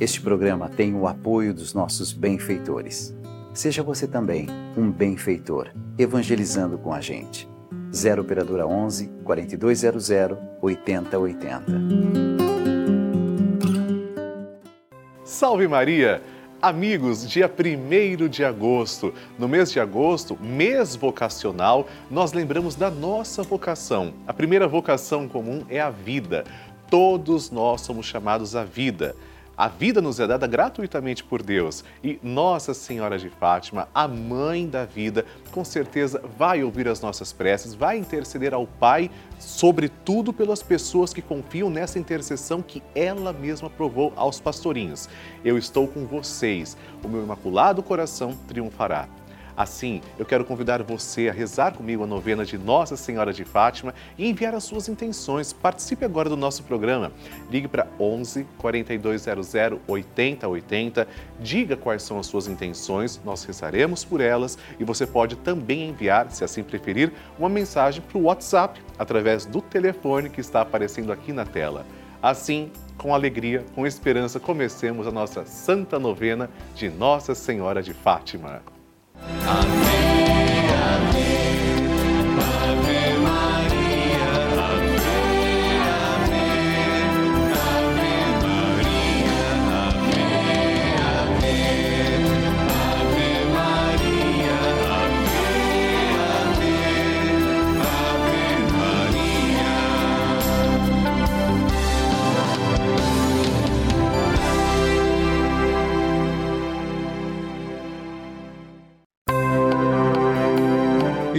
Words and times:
Este 0.00 0.20
programa 0.20 0.68
tem 0.68 0.94
o 0.94 1.08
apoio 1.08 1.52
dos 1.52 1.74
nossos 1.74 2.12
benfeitores. 2.12 3.12
Seja 3.52 3.82
você 3.82 4.06
também 4.06 4.46
um 4.76 4.92
benfeitor, 4.92 5.72
evangelizando 5.98 6.78
com 6.78 6.92
a 6.92 7.00
gente. 7.00 7.48
0 7.92 8.22
Operadora 8.22 8.64
11 8.64 9.08
4200 9.24 10.08
8080. 10.62 11.64
Salve 15.24 15.66
Maria! 15.66 16.22
Amigos, 16.62 17.28
dia 17.28 17.50
1 17.50 18.28
de 18.28 18.44
agosto, 18.44 19.12
no 19.36 19.48
mês 19.48 19.72
de 19.72 19.80
agosto, 19.80 20.38
mês 20.40 20.94
vocacional, 20.94 21.88
nós 22.08 22.32
lembramos 22.32 22.76
da 22.76 22.88
nossa 22.88 23.42
vocação. 23.42 24.14
A 24.28 24.32
primeira 24.32 24.68
vocação 24.68 25.28
comum 25.28 25.64
é 25.68 25.80
a 25.80 25.90
vida. 25.90 26.44
Todos 26.88 27.50
nós 27.50 27.80
somos 27.80 28.06
chamados 28.06 28.54
à 28.54 28.62
vida. 28.62 29.16
A 29.58 29.66
vida 29.66 30.00
nos 30.00 30.20
é 30.20 30.26
dada 30.28 30.46
gratuitamente 30.46 31.24
por 31.24 31.42
Deus 31.42 31.82
e 32.00 32.16
Nossa 32.22 32.72
Senhora 32.72 33.18
de 33.18 33.28
Fátima, 33.28 33.88
a 33.92 34.06
mãe 34.06 34.68
da 34.68 34.84
vida, 34.84 35.26
com 35.50 35.64
certeza 35.64 36.22
vai 36.38 36.62
ouvir 36.62 36.86
as 36.86 37.00
nossas 37.00 37.32
preces, 37.32 37.74
vai 37.74 37.98
interceder 37.98 38.54
ao 38.54 38.68
Pai, 38.68 39.10
sobretudo 39.36 40.32
pelas 40.32 40.62
pessoas 40.62 41.12
que 41.12 41.20
confiam 41.20 41.68
nessa 41.68 41.98
intercessão 41.98 42.62
que 42.62 42.80
ela 42.94 43.32
mesma 43.32 43.68
provou 43.68 44.12
aos 44.14 44.38
pastorinhos. 44.38 45.08
Eu 45.44 45.58
estou 45.58 45.88
com 45.88 46.06
vocês, 46.06 46.76
o 47.02 47.08
meu 47.08 47.24
imaculado 47.24 47.82
coração 47.82 48.38
triunfará. 48.46 49.08
Assim, 49.58 50.00
eu 50.16 50.24
quero 50.24 50.44
convidar 50.44 50.80
você 50.84 51.28
a 51.28 51.32
rezar 51.32 51.72
comigo 51.72 52.04
a 52.04 52.06
novena 52.06 52.44
de 52.44 52.56
Nossa 52.56 52.96
Senhora 52.96 53.32
de 53.32 53.44
Fátima 53.44 53.92
e 54.16 54.30
enviar 54.30 54.54
as 54.54 54.62
suas 54.62 54.88
intenções. 54.88 55.52
Participe 55.52 56.04
agora 56.04 56.28
do 56.28 56.36
nosso 56.36 56.62
programa. 56.62 57.10
Ligue 57.50 57.66
para 57.66 57.88
11 57.98 58.46
4200 58.56 59.80
8080. 59.88 61.08
Diga 61.40 61.76
quais 61.76 62.04
são 62.04 62.20
as 62.20 62.26
suas 62.28 62.46
intenções, 62.46 63.20
nós 63.24 63.42
rezaremos 63.42 64.04
por 64.04 64.20
elas 64.20 64.56
e 64.78 64.84
você 64.84 65.04
pode 65.04 65.34
também 65.34 65.88
enviar, 65.88 66.30
se 66.30 66.44
assim 66.44 66.62
preferir, 66.62 67.12
uma 67.36 67.48
mensagem 67.48 68.00
para 68.00 68.16
o 68.16 68.22
WhatsApp 68.22 68.80
através 68.96 69.44
do 69.44 69.60
telefone 69.60 70.30
que 70.30 70.40
está 70.40 70.60
aparecendo 70.60 71.10
aqui 71.10 71.32
na 71.32 71.44
tela. 71.44 71.84
Assim, 72.22 72.70
com 72.96 73.12
alegria, 73.12 73.64
com 73.74 73.84
esperança, 73.84 74.38
comecemos 74.38 75.08
a 75.08 75.10
nossa 75.10 75.44
santa 75.44 75.98
novena 75.98 76.48
de 76.76 76.88
Nossa 76.88 77.34
Senhora 77.34 77.82
de 77.82 77.92
Fátima. 77.92 78.62
Amém, 79.26 80.17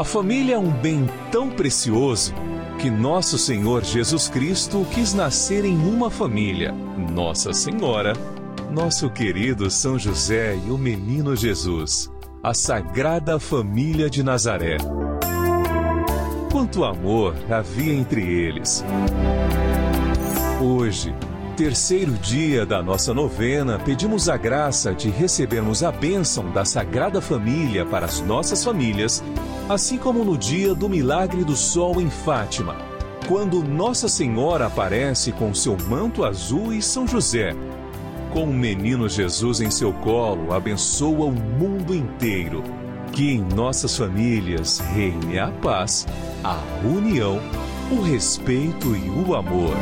A 0.00 0.04
família 0.04 0.54
é 0.54 0.58
um 0.58 0.70
bem 0.70 1.06
tão 1.30 1.50
precioso 1.50 2.32
que 2.78 2.88
nosso 2.88 3.36
Senhor 3.36 3.84
Jesus 3.84 4.30
Cristo 4.30 4.86
quis 4.94 5.12
nascer 5.12 5.62
em 5.62 5.76
uma 5.76 6.08
família, 6.08 6.72
Nossa 7.12 7.52
Senhora, 7.52 8.14
nosso 8.70 9.10
querido 9.10 9.70
São 9.70 9.98
José 9.98 10.56
e 10.56 10.70
o 10.70 10.78
menino 10.78 11.36
Jesus, 11.36 12.10
a 12.42 12.54
Sagrada 12.54 13.38
Família 13.38 14.08
de 14.08 14.22
Nazaré. 14.22 14.78
Quanto 16.50 16.82
amor 16.82 17.34
havia 17.50 17.92
entre 17.92 18.22
eles. 18.22 18.82
Hoje, 20.62 21.14
terceiro 21.58 22.12
dia 22.12 22.64
da 22.64 22.82
nossa 22.82 23.12
novena, 23.12 23.78
pedimos 23.78 24.30
a 24.30 24.38
graça 24.38 24.94
de 24.94 25.10
recebermos 25.10 25.84
a 25.84 25.92
bênção 25.92 26.50
da 26.52 26.64
Sagrada 26.64 27.20
Família 27.20 27.84
para 27.84 28.06
as 28.06 28.22
nossas 28.22 28.64
famílias, 28.64 29.22
assim 29.70 29.96
como 29.96 30.24
no 30.24 30.36
dia 30.36 30.74
do 30.74 30.88
milagre 30.88 31.44
do 31.44 31.54
sol 31.54 32.00
em 32.00 32.10
Fátima, 32.10 32.76
quando 33.28 33.62
Nossa 33.62 34.08
Senhora 34.08 34.66
aparece 34.66 35.30
com 35.30 35.54
seu 35.54 35.76
manto 35.88 36.24
azul 36.24 36.74
e 36.74 36.82
São 36.82 37.06
José. 37.06 37.54
Com 38.32 38.44
o 38.46 38.52
menino 38.52 39.08
Jesus 39.08 39.60
em 39.60 39.70
seu 39.70 39.92
colo, 39.92 40.52
abençoa 40.52 41.26
o 41.26 41.30
mundo 41.30 41.94
inteiro. 41.94 42.64
Que 43.12 43.30
em 43.30 43.42
nossas 43.54 43.96
famílias 43.96 44.80
reine 44.80 45.38
a 45.38 45.52
paz, 45.52 46.04
a 46.42 46.58
união, 46.84 47.40
o 47.92 48.02
respeito 48.02 48.96
e 48.96 49.08
o 49.08 49.36
amor. 49.36 49.76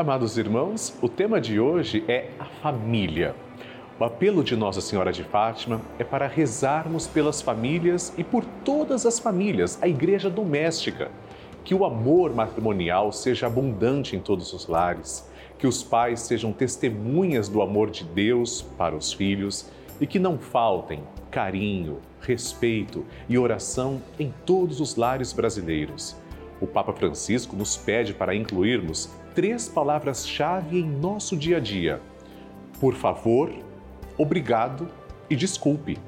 Amados 0.00 0.38
irmãos, 0.38 0.96
o 1.02 1.10
tema 1.10 1.38
de 1.38 1.60
hoje 1.60 2.02
é 2.08 2.30
a 2.38 2.46
família. 2.46 3.36
O 3.98 4.04
apelo 4.04 4.42
de 4.42 4.56
Nossa 4.56 4.80
Senhora 4.80 5.12
de 5.12 5.22
Fátima 5.22 5.78
é 5.98 6.04
para 6.04 6.26
rezarmos 6.26 7.06
pelas 7.06 7.42
famílias 7.42 8.10
e 8.16 8.24
por 8.24 8.42
todas 8.64 9.04
as 9.04 9.18
famílias, 9.18 9.78
a 9.82 9.86
igreja 9.86 10.30
doméstica. 10.30 11.10
Que 11.62 11.74
o 11.74 11.84
amor 11.84 12.34
matrimonial 12.34 13.12
seja 13.12 13.46
abundante 13.46 14.16
em 14.16 14.20
todos 14.20 14.54
os 14.54 14.66
lares, 14.66 15.30
que 15.58 15.66
os 15.66 15.82
pais 15.82 16.20
sejam 16.20 16.50
testemunhas 16.50 17.46
do 17.46 17.60
amor 17.60 17.90
de 17.90 18.04
Deus 18.04 18.62
para 18.78 18.96
os 18.96 19.12
filhos 19.12 19.68
e 20.00 20.06
que 20.06 20.18
não 20.18 20.38
faltem 20.38 21.02
carinho, 21.30 21.98
respeito 22.22 23.04
e 23.28 23.36
oração 23.36 24.00
em 24.18 24.32
todos 24.46 24.80
os 24.80 24.96
lares 24.96 25.34
brasileiros. 25.34 26.16
O 26.58 26.66
Papa 26.66 26.94
Francisco 26.94 27.54
nos 27.54 27.76
pede 27.76 28.14
para 28.14 28.34
incluirmos 28.34 29.10
três 29.34 29.68
palavras-chave 29.68 30.78
em 30.78 30.84
nosso 30.84 31.36
dia 31.36 31.58
a 31.58 31.60
dia: 31.60 32.00
por 32.80 32.94
favor, 32.94 33.52
obrigado 34.16 34.88
e 35.28 35.36
desculpe. 35.36 35.98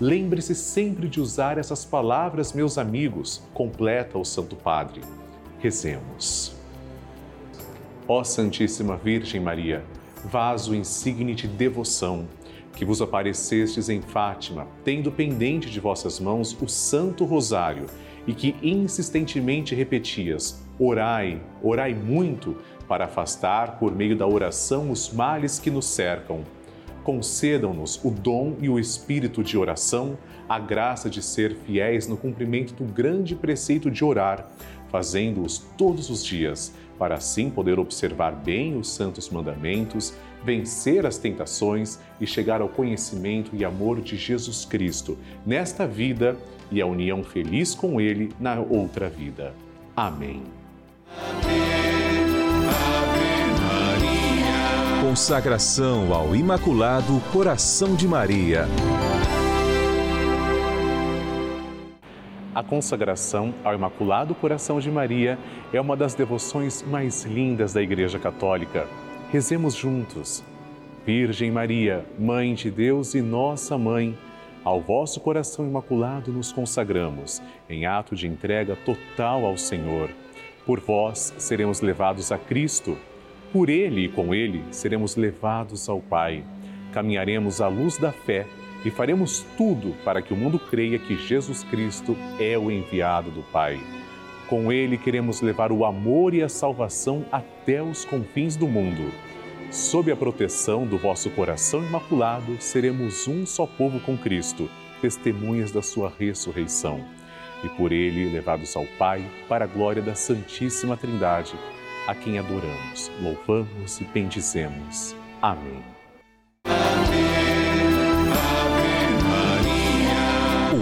Lembre-se 0.00 0.54
sempre 0.54 1.06
de 1.06 1.20
usar 1.20 1.58
essas 1.58 1.84
palavras, 1.84 2.54
meus 2.54 2.78
amigos, 2.78 3.42
completa 3.52 4.16
o 4.16 4.24
Santo 4.24 4.56
Padre. 4.56 5.02
Rezemos. 5.58 6.56
Ó 8.06 8.24
Santíssima 8.24 8.96
Virgem 8.96 9.38
Maria, 9.38 9.84
vaso 10.24 10.74
insigne 10.74 11.34
de 11.34 11.46
devoção, 11.46 12.26
que 12.74 12.86
vos 12.86 13.02
aparecestes 13.02 13.90
em 13.90 14.00
Fátima, 14.00 14.66
tendo 14.82 15.12
pendente 15.12 15.68
de 15.68 15.78
vossas 15.78 16.18
mãos 16.18 16.56
o 16.58 16.68
Santo 16.68 17.26
Rosário 17.26 17.86
e 18.26 18.32
que 18.32 18.56
insistentemente 18.62 19.74
repetias: 19.74 20.64
Orai, 20.78 21.40
orai 21.62 21.92
muito, 21.92 22.56
para 22.86 23.06
afastar, 23.06 23.78
por 23.78 23.94
meio 23.94 24.16
da 24.16 24.26
oração, 24.26 24.90
os 24.90 25.12
males 25.12 25.58
que 25.58 25.70
nos 25.70 25.86
cercam. 25.86 26.42
Concedam-nos 27.02 28.02
o 28.04 28.10
dom 28.10 28.54
e 28.60 28.68
o 28.68 28.78
espírito 28.78 29.42
de 29.42 29.58
oração, 29.58 30.16
a 30.48 30.58
graça 30.58 31.10
de 31.10 31.22
ser 31.22 31.56
fiéis 31.66 32.06
no 32.06 32.16
cumprimento 32.16 32.74
do 32.74 32.84
grande 32.84 33.34
preceito 33.34 33.90
de 33.90 34.04
orar, 34.04 34.48
fazendo-os 34.88 35.58
todos 35.76 36.10
os 36.10 36.24
dias, 36.24 36.72
para 36.98 37.16
assim 37.16 37.50
poder 37.50 37.78
observar 37.78 38.32
bem 38.32 38.76
os 38.76 38.88
santos 38.88 39.30
mandamentos, 39.30 40.14
vencer 40.44 41.06
as 41.06 41.18
tentações 41.18 41.98
e 42.20 42.26
chegar 42.26 42.60
ao 42.60 42.68
conhecimento 42.68 43.54
e 43.54 43.64
amor 43.64 44.00
de 44.00 44.16
Jesus 44.16 44.64
Cristo 44.64 45.18
nesta 45.44 45.86
vida 45.86 46.36
e 46.70 46.80
a 46.80 46.86
união 46.86 47.22
feliz 47.22 47.74
com 47.74 48.00
Ele 48.00 48.30
na 48.38 48.60
outra 48.60 49.08
vida. 49.08 49.54
Amém. 49.96 50.57
Consagração 55.00 56.12
ao 56.12 56.36
Imaculado 56.36 57.20
Coração 57.32 57.94
de 57.94 58.06
Maria. 58.06 58.66
A 62.54 62.62
consagração 62.62 63.54
ao 63.64 63.74
Imaculado 63.74 64.34
Coração 64.34 64.80
de 64.80 64.90
Maria 64.90 65.38
é 65.72 65.80
uma 65.80 65.96
das 65.96 66.14
devoções 66.14 66.82
mais 66.82 67.24
lindas 67.24 67.72
da 67.72 67.82
Igreja 67.82 68.18
Católica. 68.18 68.86
Rezemos 69.30 69.74
juntos. 69.74 70.44
Virgem 71.06 71.50
Maria, 71.50 72.04
Mãe 72.18 72.54
de 72.54 72.70
Deus 72.70 73.14
e 73.14 73.22
nossa 73.22 73.78
Mãe, 73.78 74.16
ao 74.64 74.80
vosso 74.80 75.20
coração 75.20 75.66
imaculado 75.66 76.30
nos 76.30 76.52
consagramos, 76.52 77.40
em 77.70 77.86
ato 77.86 78.14
de 78.14 78.26
entrega 78.26 78.76
total 78.76 79.46
ao 79.46 79.56
Senhor. 79.56 80.10
Por 80.68 80.80
vós 80.80 81.32
seremos 81.38 81.80
levados 81.80 82.30
a 82.30 82.36
Cristo, 82.36 82.98
por 83.50 83.70
Ele 83.70 84.04
e 84.04 84.08
com 84.10 84.34
Ele 84.34 84.62
seremos 84.70 85.16
levados 85.16 85.88
ao 85.88 85.98
Pai. 85.98 86.44
Caminharemos 86.92 87.62
à 87.62 87.68
luz 87.68 87.96
da 87.96 88.12
fé 88.12 88.46
e 88.84 88.90
faremos 88.90 89.46
tudo 89.56 89.94
para 90.04 90.20
que 90.20 90.34
o 90.34 90.36
mundo 90.36 90.58
creia 90.58 90.98
que 90.98 91.16
Jesus 91.16 91.64
Cristo 91.64 92.14
é 92.38 92.58
o 92.58 92.70
enviado 92.70 93.30
do 93.30 93.42
Pai. 93.44 93.80
Com 94.46 94.70
Ele 94.70 94.98
queremos 94.98 95.40
levar 95.40 95.72
o 95.72 95.86
amor 95.86 96.34
e 96.34 96.42
a 96.42 96.50
salvação 96.50 97.24
até 97.32 97.82
os 97.82 98.04
confins 98.04 98.54
do 98.54 98.68
mundo. 98.68 99.10
Sob 99.70 100.12
a 100.12 100.16
proteção 100.16 100.86
do 100.86 100.98
vosso 100.98 101.30
coração 101.30 101.82
imaculado, 101.82 102.60
seremos 102.60 103.26
um 103.26 103.46
só 103.46 103.66
povo 103.66 104.00
com 104.00 104.18
Cristo, 104.18 104.68
testemunhas 105.00 105.72
da 105.72 105.80
sua 105.80 106.12
ressurreição. 106.18 107.17
E 107.64 107.68
por 107.70 107.92
ele 107.92 108.30
levados 108.30 108.76
ao 108.76 108.86
Pai, 108.98 109.24
para 109.48 109.64
a 109.64 109.68
glória 109.68 110.02
da 110.02 110.14
Santíssima 110.14 110.96
Trindade, 110.96 111.54
a 112.06 112.14
quem 112.14 112.38
adoramos, 112.38 113.10
louvamos 113.20 114.00
e 114.00 114.04
bendizemos. 114.04 115.14
Amém. 115.42 115.82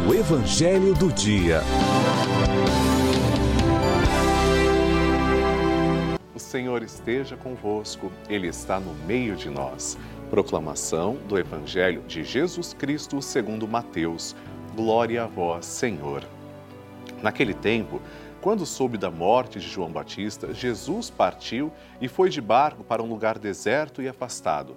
O 0.06 0.14
Evangelho 0.14 0.94
do 0.94 1.12
Dia. 1.12 1.62
Senhor 6.56 6.82
esteja 6.82 7.36
convosco, 7.36 8.10
Ele 8.30 8.46
está 8.46 8.80
no 8.80 8.94
meio 9.04 9.36
de 9.36 9.50
nós. 9.50 9.98
Proclamação 10.30 11.18
do 11.28 11.38
Evangelho 11.38 12.02
de 12.08 12.24
Jesus 12.24 12.72
Cristo 12.72 13.20
segundo 13.20 13.68
Mateus. 13.68 14.34
Glória 14.74 15.24
a 15.24 15.26
vós, 15.26 15.66
Senhor. 15.66 16.24
Naquele 17.22 17.54
tempo, 17.54 18.00
quando 18.40 18.66
soube 18.66 18.98
da 18.98 19.10
morte 19.10 19.58
de 19.58 19.68
João 19.68 19.90
Batista, 19.90 20.52
Jesus 20.52 21.10
partiu 21.10 21.72
e 22.00 22.08
foi 22.08 22.30
de 22.30 22.40
barco 22.40 22.84
para 22.84 23.02
um 23.02 23.08
lugar 23.08 23.38
deserto 23.38 24.02
e 24.02 24.08
afastado. 24.08 24.76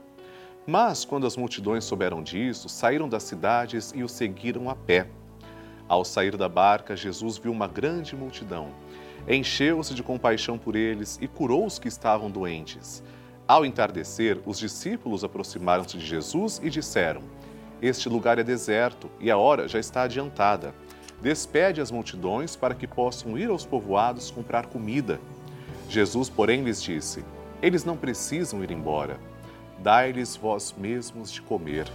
Mas, 0.66 1.06
quando 1.06 1.28
as 1.28 1.38
multidões 1.38 1.84
souberam 1.84 2.22
disso, 2.22 2.70
saíram 2.70 3.10
das 3.10 3.24
cidades 3.24 3.92
e 3.96 4.04
o 4.04 4.10
seguiram 4.10 4.70
a 4.70 4.76
pé. 4.76 5.08
Ao 5.88 6.06
sair 6.06 6.38
da 6.38 6.48
barca, 6.48 6.96
Jesus 6.96 7.38
viu 7.38 7.52
uma 7.52 7.68
grande 7.68 8.16
multidão 8.16 8.72
encheu-se 9.28 9.94
de 9.94 10.04
compaixão 10.04 10.58
por 10.58 10.76
eles 10.76 11.18
e 11.22 11.28
curou 11.28 11.66
os 11.66 11.80
que 11.80 11.88
estavam 11.88 12.30
doentes. 12.30 13.04
Ao 13.48 13.66
entardecer, 13.66 14.40
os 14.46 14.60
discípulos 14.60 15.24
aproximaram-se 15.24 15.98
de 15.98 16.06
Jesus 16.06 16.60
e 16.64 16.70
disseram: 16.70 17.22
Este 17.82 18.08
lugar 18.08 18.38
é 18.40 18.44
deserto 18.44 19.10
e 19.20 19.30
a 19.32 19.38
hora 19.38 19.68
já 19.68 19.80
está 19.80 20.04
adiantada. 20.04 20.74
Despede 21.22 21.82
as 21.82 21.92
multidões 21.92 22.56
para 22.56 22.74
que 22.74 22.88
possam 22.88 23.38
ir 23.38 23.50
aos 23.50 23.66
povoados 23.66 24.32
comprar 24.32 24.68
comida. 24.68 25.20
Jesus, 25.90 26.30
porém, 26.30 26.64
lhes 26.64 26.82
disse: 26.82 27.26
Eles 27.62 27.84
não 27.84 27.98
precisam 27.98 28.64
ir 28.64 28.72
embora. 28.72 29.20
dai-lhes 29.80 30.36
vós 30.36 30.74
mesmos 30.78 31.32
de 31.32 31.42
comer. 31.42 31.88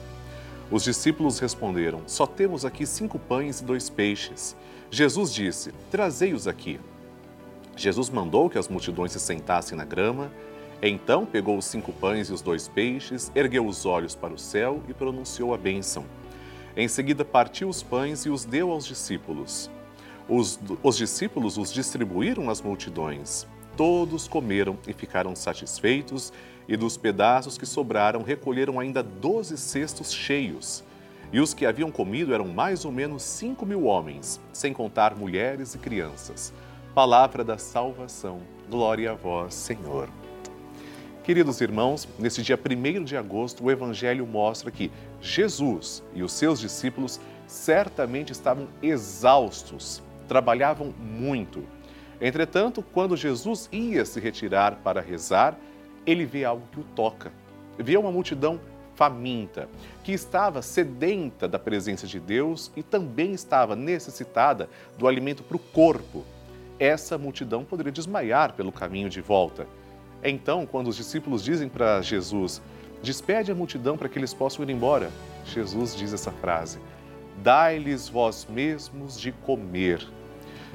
Os 0.71 0.83
discípulos 0.83 1.39
responderam: 1.39 2.03
Só 2.07 2.27
temos 2.27 2.65
aqui 2.65 2.87
cinco 2.87 3.19
pães 3.19 3.61
e 3.61 3.65
dois 3.65 3.89
peixes. 3.89 4.57
Jesus 4.91 5.33
disse: 5.33 5.73
Trazei-os 5.91 6.47
aqui. 6.47 6.81
Jesus 7.77 8.09
mandou 8.11 8.49
que 8.49 8.59
as 8.59 8.69
multidões 8.69 9.13
se 9.13 9.21
sentassem 9.21 9.77
na 9.77 9.85
grama. 9.85 10.31
Então 10.83 11.25
pegou 11.25 11.57
os 11.57 11.65
cinco 11.65 11.93
pães 11.93 12.29
e 12.29 12.33
os 12.33 12.43
dois 12.43 12.69
peixes, 12.69 13.33
ergueu 13.35 13.67
os 13.67 13.87
olhos 13.87 14.15
para 14.15 14.35
o 14.35 14.39
céu 14.39 14.83
e 14.89 14.93
pronunciou 14.93 15.55
a 15.55 15.59
bênção. 15.59 16.05
Em 16.77 16.89
seguida, 16.89 17.25
partiu 17.25 17.69
os 17.69 17.83
pães 17.83 18.25
e 18.27 18.31
os 18.31 18.45
deu 18.45 18.71
aos 18.71 18.85
discípulos. 18.85 19.71
Os, 20.29 20.59
os 20.83 20.97
discípulos 20.97 21.57
os 21.57 21.73
distribuíram 21.73 22.51
às 22.51 22.61
multidões. 22.61 23.47
Todos 23.77 24.27
comeram 24.27 24.79
e 24.87 24.93
ficaram 24.93 25.37
satisfeitos, 25.37 26.33
e 26.67 26.77
dos 26.77 26.97
pedaços 26.97 27.59
que 27.59 27.67
sobraram 27.67 28.23
recolheram 28.23 28.81
ainda 28.81 29.03
doze 29.03 29.59
cestos 29.59 30.13
cheios. 30.13 30.83
E 31.33 31.41
os 31.41 31.53
que 31.53 31.67
haviam 31.67 31.91
comido 31.91 32.33
eram 32.33 32.49
mais 32.49 32.85
ou 32.85 32.93
menos 32.93 33.23
cinco 33.23 33.67
mil 33.67 33.85
homens, 33.85 34.41
sem 34.53 34.73
contar 34.73 35.15
mulheres 35.15 35.75
e 35.75 35.79
crianças. 35.79 36.53
Palavra 36.95 37.45
da 37.45 37.59
salvação. 37.59 38.41
Glória 38.71 39.13
a 39.13 39.15
vós, 39.15 39.53
Senhor. 39.55 40.09
Queridos 41.25 41.63
irmãos, 41.63 42.07
nesse 42.19 42.43
dia 42.43 42.55
1 42.55 43.03
de 43.03 43.17
agosto, 43.17 43.65
o 43.65 43.71
Evangelho 43.71 44.27
mostra 44.27 44.71
que 44.71 44.93
Jesus 45.23 46.03
e 46.15 46.23
os 46.23 46.31
seus 46.35 46.61
discípulos 46.61 47.19
certamente 47.47 48.31
estavam 48.31 48.69
exaustos, 48.83 50.03
trabalhavam 50.29 50.93
muito. 51.01 51.65
Entretanto, 52.21 52.85
quando 52.93 53.17
Jesus 53.17 53.71
ia 53.73 54.05
se 54.05 54.21
retirar 54.21 54.77
para 54.85 55.01
rezar, 55.01 55.57
ele 56.05 56.27
vê 56.27 56.45
algo 56.45 56.69
que 56.71 56.81
o 56.81 56.85
toca. 56.95 57.33
Vê 57.79 57.97
uma 57.97 58.13
multidão 58.13 58.61
faminta, 58.95 59.67
que 60.03 60.13
estava 60.13 60.61
sedenta 60.61 61.49
da 61.49 61.59
presença 61.59 62.07
de 62.07 62.21
Deus 62.21 62.71
e 62.77 62.83
também 62.83 63.33
estava 63.33 63.75
necessitada 63.75 64.69
do 64.99 65.09
alimento 65.09 65.43
para 65.43 65.57
o 65.57 65.61
corpo. 65.61 66.23
Essa 66.79 67.17
multidão 67.17 67.65
poderia 67.65 67.91
desmaiar 67.91 68.53
pelo 68.53 68.71
caminho 68.71 69.09
de 69.09 69.23
volta. 69.23 69.67
Então, 70.27 70.65
quando 70.65 70.89
os 70.89 70.97
discípulos 70.97 71.45
dizem 71.45 71.69
para 71.69 72.01
Jesus, 72.01 72.63
despede 73.03 73.53
a 73.53 73.55
multidão 73.55 73.99
para 73.99 74.09
que 74.09 74.19
eles 74.19 74.33
possam 74.33 74.65
ir 74.65 74.71
embora, 74.71 75.11
Jesus 75.45 75.95
diz 75.95 76.15
essa 76.15 76.33
frase: 76.33 76.79
Dai-lhes 77.43 78.09
vós 78.09 78.47
mesmos 78.49 79.21
de 79.21 79.31
comer. 79.31 80.01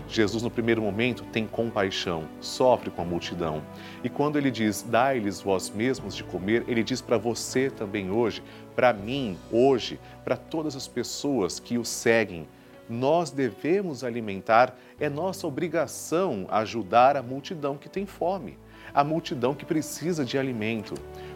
Jesus, 0.08 0.44
no 0.44 0.52
primeiro 0.52 0.84
momento, 0.84 1.24
tem 1.26 1.48
compaixão, 1.48 2.30
sofre 2.40 2.92
com 2.92 3.02
a 3.02 3.06
multidão. 3.06 3.64
E 4.04 4.08
quando 4.08 4.38
ele 4.38 4.50
diz, 4.50 4.82
dai-lhes 4.84 5.42
vós 5.42 5.70
mesmos 5.72 6.16
de 6.16 6.24
comer, 6.24 6.64
ele 6.68 6.84
diz 6.84 7.02
para 7.02 7.18
você 7.18 7.70
também 7.70 8.10
hoje, 8.10 8.42
para 8.76 8.94
mim 8.94 9.38
hoje, 9.52 10.00
para 10.24 10.38
todas 10.38 10.76
as 10.76 10.88
pessoas 10.88 11.60
que 11.60 11.78
o 11.78 11.84
seguem. 11.84 12.48
Nós 12.88 13.30
devemos 13.30 14.04
alimentar, 14.04 14.76
é 15.00 15.10
nossa 15.10 15.46
obrigação 15.46 16.48
ajudar 16.50 17.18
a 17.18 17.24
multidão 17.24 17.76
que 17.76 17.90
tem 17.90 18.06
fome 18.06 18.58
a 18.94 19.04
multidão 19.04 19.54
que 19.54 19.66
precisa 19.66 20.26
de 20.26 20.38
alimento. 20.38 20.94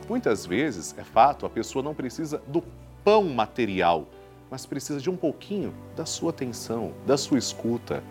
Muitas 0.07 0.45
vezes, 0.45 0.95
é 0.97 1.03
fato, 1.03 1.45
a 1.45 1.49
pessoa 1.49 1.83
não 1.83 1.93
precisa 1.93 2.41
do 2.47 2.63
pão 3.03 3.23
material, 3.25 4.07
mas 4.49 4.65
precisa 4.65 4.99
de 4.99 5.09
um 5.09 5.15
pouquinho 5.15 5.73
da 5.95 6.05
sua 6.05 6.29
atenção, 6.29 6.93
da 7.05 7.17
sua 7.17 7.37
escuta. 7.37 8.03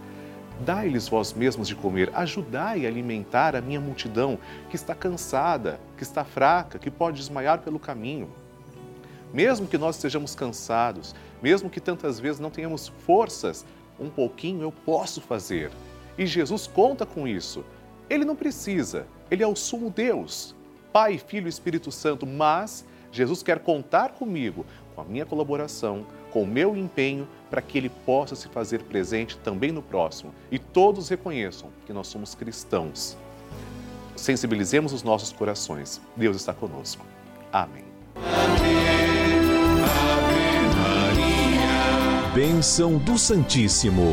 Dai-lhes 0.64 1.08
vós 1.08 1.32
mesmos 1.32 1.66
de 1.66 1.74
comer, 1.74 2.10
ajudai 2.14 2.84
a 2.84 2.88
alimentar 2.88 3.56
a 3.56 3.60
minha 3.60 3.80
multidão 3.80 4.38
que 4.68 4.76
está 4.76 4.94
cansada, 4.94 5.80
que 5.96 6.02
está 6.02 6.24
fraca, 6.24 6.78
que 6.78 6.90
pode 6.90 7.18
desmaiar 7.18 7.60
pelo 7.60 7.78
caminho. 7.78 8.30
Mesmo 9.32 9.66
que 9.66 9.78
nós 9.78 9.96
estejamos 9.96 10.34
cansados, 10.34 11.14
mesmo 11.42 11.70
que 11.70 11.80
tantas 11.80 12.20
vezes 12.20 12.38
não 12.40 12.50
tenhamos 12.50 12.88
forças, 12.88 13.64
um 13.98 14.10
pouquinho 14.10 14.62
eu 14.62 14.70
posso 14.70 15.20
fazer. 15.20 15.70
E 16.18 16.26
Jesus 16.26 16.66
conta 16.66 17.06
com 17.06 17.26
isso. 17.26 17.64
Ele 18.10 18.24
não 18.24 18.36
precisa, 18.36 19.06
ele 19.32 19.42
é 19.42 19.46
o 19.46 19.56
sumo 19.56 19.88
Deus, 19.88 20.54
Pai, 20.92 21.16
Filho 21.16 21.46
e 21.46 21.48
Espírito 21.48 21.90
Santo, 21.90 22.26
mas 22.26 22.84
Jesus 23.10 23.42
quer 23.42 23.60
contar 23.60 24.10
comigo, 24.10 24.66
com 24.94 25.00
a 25.00 25.04
minha 25.04 25.24
colaboração, 25.24 26.04
com 26.30 26.42
o 26.42 26.46
meu 26.46 26.76
empenho, 26.76 27.26
para 27.48 27.62
que 27.62 27.78
ele 27.78 27.88
possa 27.88 28.36
se 28.36 28.46
fazer 28.48 28.82
presente 28.82 29.38
também 29.38 29.72
no 29.72 29.80
próximo 29.80 30.34
e 30.50 30.58
todos 30.58 31.08
reconheçam 31.08 31.70
que 31.86 31.94
nós 31.94 32.08
somos 32.08 32.34
cristãos. 32.34 33.16
Sensibilizemos 34.14 34.92
os 34.92 35.02
nossos 35.02 35.32
corações. 35.32 35.98
Deus 36.14 36.36
está 36.36 36.52
conosco. 36.52 37.02
Amém. 37.50 37.84
Ave 38.16 38.62
Maria. 40.76 42.34
Bênção 42.34 42.98
do 42.98 43.16
Santíssimo. 43.16 44.12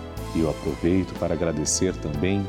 E 0.35 0.41
eu 0.41 0.49
aproveito 0.49 1.13
para 1.19 1.33
agradecer 1.33 1.95
também 1.95 2.45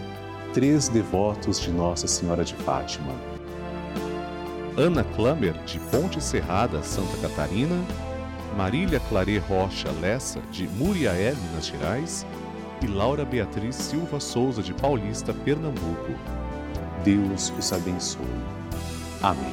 três 0.53 0.89
devotos 0.89 1.61
de 1.61 1.71
Nossa 1.71 2.07
Senhora 2.07 2.45
de 2.45 2.55
Fátima. 2.55 3.13
Ana 4.77 5.05
Klammer, 5.05 5.53
de 5.65 5.79
Ponte 5.79 6.23
Serrada, 6.23 6.83
Santa 6.83 7.17
Catarina, 7.21 7.77
Marília 8.57 9.01
Clare 9.09 9.39
Rocha 9.39 9.91
Lessa, 10.01 10.41
de 10.51 10.67
Muriaé, 10.69 11.35
Minas 11.35 11.67
Gerais, 11.67 12.27
e 12.83 12.87
Laura 12.87 13.25
Beatriz 13.25 13.77
Silva 13.77 14.19
Souza, 14.19 14.63
de 14.63 14.75
Paulista, 14.75 15.33
Pernambuco. 15.33 16.13
Deus 17.05 17.53
os 17.59 17.73
abençoe. 17.73 18.27
Amém. 19.23 19.53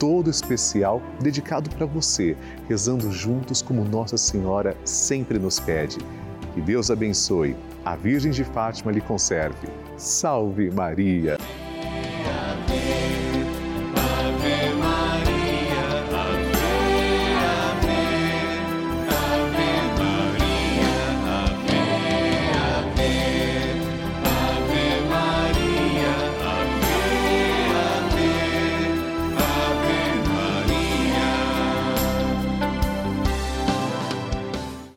todo 0.00 0.30
especial 0.30 1.02
dedicado 1.20 1.68
para 1.70 1.84
você, 1.84 2.34
rezando 2.66 3.12
juntos 3.12 3.60
como 3.60 3.84
Nossa 3.84 4.16
Senhora 4.16 4.74
sempre 4.82 5.38
nos 5.38 5.60
pede. 5.60 5.98
Que 6.54 6.60
Deus 6.60 6.90
abençoe 6.90 7.54
a 7.84 7.94
Virgem 7.94 8.32
de 8.32 8.42
Fátima 8.42 8.90
lhe 8.90 9.00
conserve. 9.00 9.68
Salve 9.96 10.70
Maria! 10.70 11.36